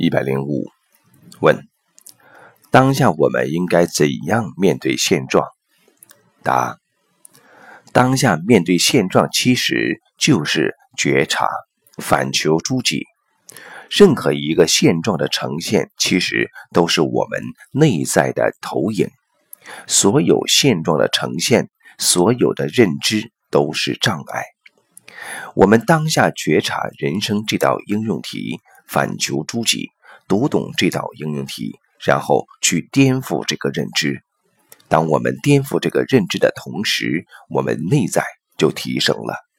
[0.00, 0.70] 一百零五，
[1.40, 1.68] 问：
[2.70, 5.46] 当下我们应该怎样面对现状？
[6.42, 6.78] 答：
[7.92, 11.46] 当下面对现状，其实就是觉察，
[11.98, 13.04] 反求诸己。
[13.90, 19.10] 任何一个现状的呈现，其实都是我们内在的投影。
[19.86, 24.44] 所有现状的呈现，所有的认知都是障碍。
[25.54, 28.60] 我们当下觉察人生这道应用题。
[28.90, 29.92] 反求诸己，
[30.26, 34.20] 读懂这道应用题，然后去颠覆这个认知。
[34.88, 38.24] 当我们颠覆这个认知的同时，我们内在
[38.58, 39.49] 就提升了。